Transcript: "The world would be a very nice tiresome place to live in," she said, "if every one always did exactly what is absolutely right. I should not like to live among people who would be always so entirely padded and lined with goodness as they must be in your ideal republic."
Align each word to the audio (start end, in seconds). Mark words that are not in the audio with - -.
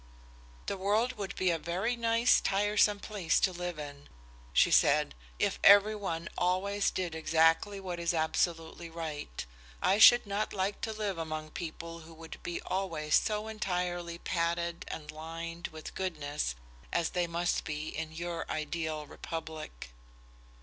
"The 0.65 0.77
world 0.77 1.13
would 1.13 1.35
be 1.35 1.51
a 1.51 1.59
very 1.59 1.95
nice 1.95 2.41
tiresome 2.41 2.99
place 2.99 3.39
to 3.41 3.51
live 3.53 3.77
in," 3.77 4.09
she 4.51 4.71
said, 4.71 5.13
"if 5.37 5.59
every 5.63 5.93
one 5.95 6.27
always 6.39 6.89
did 6.89 7.13
exactly 7.13 7.79
what 7.79 7.99
is 7.99 8.11
absolutely 8.11 8.89
right. 8.89 9.45
I 9.79 9.99
should 9.99 10.25
not 10.25 10.53
like 10.53 10.81
to 10.81 10.91
live 10.91 11.19
among 11.19 11.51
people 11.51 11.99
who 11.99 12.15
would 12.15 12.41
be 12.41 12.59
always 12.63 13.13
so 13.13 13.47
entirely 13.47 14.17
padded 14.17 14.85
and 14.87 15.11
lined 15.11 15.67
with 15.67 15.93
goodness 15.93 16.55
as 16.91 17.11
they 17.11 17.27
must 17.27 17.63
be 17.63 17.89
in 17.95 18.11
your 18.11 18.49
ideal 18.49 19.05
republic." 19.05 19.91